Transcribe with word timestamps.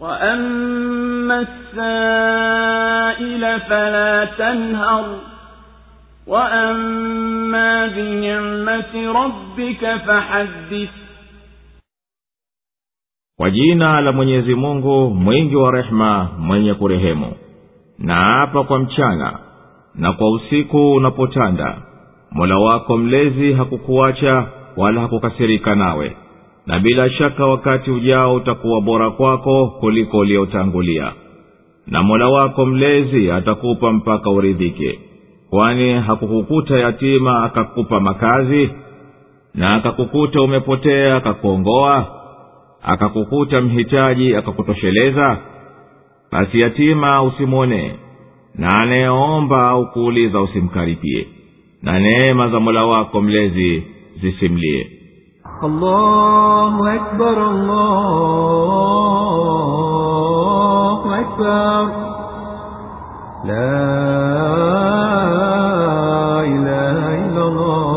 وأما 0.00 1.40
السائل 1.40 3.60
فلا 3.60 4.24
تنهر 4.38 5.18
وأما 6.26 7.86
بنعمة 7.86 9.12
ربك 9.12 9.96
فحدث 10.06 10.88
kwa 13.38 13.50
jina 13.50 14.00
la 14.00 14.12
mwenyezi 14.12 14.54
mungu 14.54 15.10
mwingi 15.10 15.56
wa 15.56 15.70
rehema 15.72 16.28
mwenye 16.38 16.74
kurehemu 16.74 17.32
na 17.98 18.14
hapa 18.14 18.64
kwa 18.64 18.78
mchana 18.78 19.38
na 19.94 20.12
kwa 20.12 20.30
usiku 20.32 20.92
unapotanda 20.92 21.78
mola 22.32 22.58
wako 22.58 22.96
mlezi 22.96 23.52
hakukuacha 23.52 24.46
wala 24.76 25.00
hakukasirika 25.00 25.74
nawe 25.74 26.16
na 26.65 26.79
bila 26.79 27.09
shaka 27.09 27.45
wakati 27.45 27.91
ujao 27.91 28.35
utakuwa 28.35 28.81
bora 28.81 29.09
kwako 29.09 29.67
kuliko 29.67 30.17
uliotangulia. 30.17 31.13
Na 31.87 32.03
mola 32.03 32.27
wako 32.29 32.65
mlezi 32.65 33.31
atakupa 33.31 33.91
mpaka 33.93 34.29
uridhike. 34.29 34.99
Kwani 35.49 35.93
hakukukuta 35.93 36.79
yatima 36.79 37.43
akakupa 37.43 37.99
makazi 37.99 38.69
na 39.55 39.75
akakukuta 39.75 40.41
umepotea 40.41 41.15
akakuongoa 41.15 42.07
akakukuta 42.83 43.61
mhitaji 43.61 44.35
akakutosheleza 44.35 45.37
basi 46.31 46.59
yatima 46.59 47.23
usimwonee 47.23 47.91
na 48.55 48.69
anayeomba 48.79 49.69
au 49.69 49.91
kuuliza 49.91 50.41
usimkaripie. 50.41 51.27
Na 51.81 51.99
neema 51.99 52.49
za 52.49 52.59
mola 52.59 52.85
wako 52.85 53.21
mlezi 53.21 53.83
zisimlie 54.21 54.87
الله 55.64 56.94
أكبر 56.94 57.36
الله 60.16 61.00
أكبر 61.20 61.82
لا 63.44 63.80
إله 66.44 66.98
إلا 67.24 67.42
الله 67.48 67.96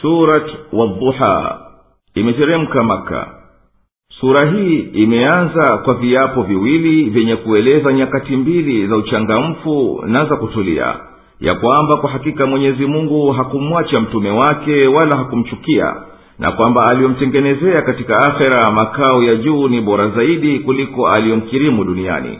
surat 0.00 0.46
wadhuha 0.72 1.36
imeteremka 2.14 2.82
maka 2.82 3.28
sura 4.20 4.44
hii 4.50 4.78
imeanza 4.78 5.78
kwa 5.84 5.94
viapo 5.94 6.42
viwili 6.42 7.10
vyenye 7.10 7.36
kueleza 7.36 7.92
nyakati 7.92 8.36
mbili 8.36 8.86
za 8.88 8.96
uchangamfu 8.96 10.02
na 10.06 10.24
za 10.24 10.36
kutulia 10.36 10.94
ya 11.39 11.55
kwamba 11.55 11.97
kwa 11.97 12.09
hakika 12.09 12.45
mwenyezi 12.45 12.85
mungu 12.85 13.31
hakumwacha 13.31 13.99
mtume 14.01 14.29
wake 14.31 14.87
wala 14.87 15.17
hakumchukia 15.17 15.95
na 16.39 16.51
kwamba 16.51 16.85
aliyomtengenezea 16.87 17.81
katika 17.81 18.17
akhera 18.17 18.71
makao 18.71 19.23
ya 19.23 19.35
juu 19.35 19.67
ni 19.67 19.81
bora 19.81 20.07
zaidi 20.09 20.59
kuliko 20.59 21.07
aliyomkirimu 21.09 21.83
duniani. 21.83 22.39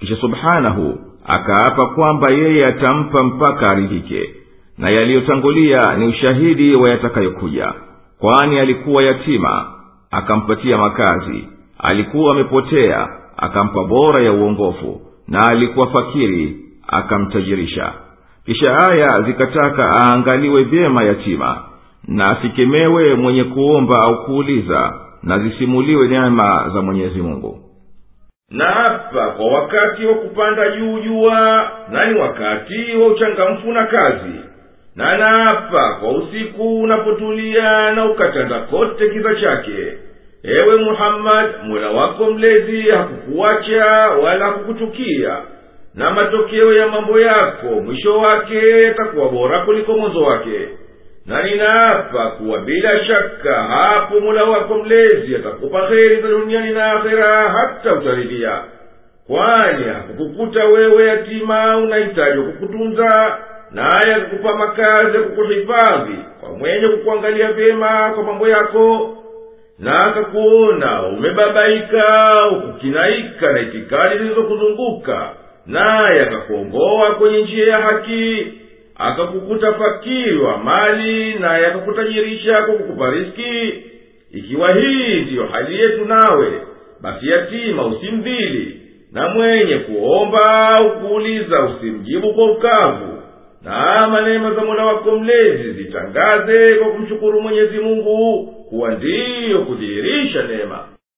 Kisha 0.00 0.16
subhanahu 0.16 0.98
akaapa 1.26 1.86
kwamba 1.86 2.30
yeye 2.30 2.66
atampa 2.66 3.22
mpaka 3.22 3.70
aridhike 3.70 4.30
na 4.78 4.88
yaliyotangulia 4.98 5.96
ni 5.96 6.06
ushahidi 6.06 6.74
wa 6.74 6.90
yatakayokuja 6.90 7.72
kwani 8.18 8.58
alikuwa 8.58 9.02
yatima 9.02 9.66
akampatia 10.10 10.78
makazi 10.78 11.48
alikuwa 11.78 12.32
amepotea 12.32 13.08
akampa 13.36 13.84
bora 13.84 14.22
ya 14.22 14.32
uongofu 14.32 15.00
na 15.28 15.40
alikuwa 15.48 15.86
fakiri 15.86 16.56
akamtajirisha 16.88 17.92
kisha 18.46 18.78
aya 18.90 19.08
zikataka 19.26 19.90
aangaliwe 20.04 20.64
vyema 20.64 21.02
yatima 21.04 21.62
na 22.08 22.30
asikemewe 22.30 23.14
mwenye 23.14 23.44
kuomba 23.44 23.96
au 24.02 24.24
kuuliza 24.24 24.94
na 25.22 25.38
zisimuliwe 25.38 26.08
neema 26.08 26.70
za 26.74 26.82
mwenyezi 26.82 27.22
mungu. 27.22 27.58
Na 28.50 28.64
hapa 28.64 29.26
kwa 29.30 29.46
wakati 29.46 30.06
wa 30.06 30.14
kupanda 30.14 30.76
juu 30.76 30.98
jua 31.00 31.70
na 31.90 32.06
ni 32.06 32.20
wakati 32.20 32.96
wa 32.96 33.06
uchangamfu 33.06 33.72
na 33.72 33.86
kazi. 33.86 34.40
Na 34.96 35.16
naapa 35.18 35.94
kwa 36.00 36.10
usiku 36.12 36.80
unapotulia 36.80 37.92
na 37.92 38.04
ukatanda 38.04 38.60
kote 38.60 39.08
kiza 39.10 39.34
chake 39.34 39.92
ewe 40.42 40.76
muhammadi 40.84 41.52
mola 41.68 41.90
wako 41.90 42.30
mlezi 42.30 42.82
hakukuacha 42.90 43.84
wala 44.24 44.46
hakukuchukia 44.46 45.36
na 45.94 46.10
matokeo 46.10 46.72
ya 46.72 46.88
mambo 46.88 47.20
yako 47.20 47.66
mwisho 47.66 48.18
wake 48.18 48.82
yatakuwa 48.82 49.28
bora 49.28 49.58
kuliko 49.60 49.92
mwanzo 49.92 50.22
wake. 50.22 50.68
Na 51.26 51.42
ninaapa 51.42 52.30
kuwa 52.30 52.58
bila 52.58 53.04
shaka 53.04 53.54
hapo 53.62 54.20
mola 54.20 54.44
wako 54.44 54.74
mlezi 54.74 55.36
atakupa 55.36 55.88
heri 55.88 56.22
za 56.22 56.28
duniani 56.28 56.72
na 56.72 56.92
akhera 56.92 57.48
hata 57.48 57.94
utaridhia 57.94 58.58
kwani 59.26 59.84
hakukukuta 59.84 60.64
wewe 60.64 61.06
yatima 61.06 61.76
unahitaji 61.76 62.42
kukutunza 62.42 63.38
naye 63.70 64.14
akukupa 64.14 64.56
makazi 64.56 65.16
ya 65.16 65.22
kukuhifadhi 65.22 66.16
kwa 66.40 66.48
mwenye 66.58 66.88
kukuangalia 66.88 67.52
vyema 67.52 68.12
kwa 68.14 68.22
mambo 68.24 68.48
yako 68.48 69.16
na 69.78 69.98
akakuona 69.98 71.02
umebabaika 71.06 72.04
ukukinaika 72.50 73.52
na 73.52 73.60
itikadi 73.60 74.18
zilizokuzunguka 74.18 75.30
naye 75.70 76.20
akakuongoa 76.22 77.14
kwenye 77.14 77.42
njia 77.42 77.66
ya 77.68 77.78
haki 77.80 78.46
akakukuta 78.94 79.72
fakiri 79.72 80.38
wa 80.38 80.58
mali 80.58 81.34
naye 81.34 81.66
akakutajirisha 81.66 82.62
kwa 82.62 82.74
kukupa 82.74 83.10
riski 83.10 83.74
ikiwa 84.32 84.70
hii 84.74 85.20
ndiyo 85.20 85.46
hali 85.46 85.80
yetu 85.80 86.04
nawe 86.04 86.52
basi 87.00 87.28
yatima 87.28 87.86
usimdhili 87.86 88.80
na 89.12 89.28
mwenye 89.28 89.76
kuomba 89.76 90.80
ukuuliza 90.82 91.62
usimjibu 91.64 92.34
kwa 92.34 92.50
ukavu. 92.52 93.22
Na 93.64 94.08
manema 94.08 94.54
za 94.54 94.64
mola 94.64 94.84
wako 94.84 95.16
mlezi 95.18 95.72
zitangaze 95.72 96.74
kwa 96.74 96.88
kumshukuru 96.90 97.40
mwenyezi 97.40 97.78
mungu 97.78 98.46
kuwa 98.68 98.90
ndiyo 98.90 99.58
kudhihirisha 99.58 100.42
neema 100.42 100.84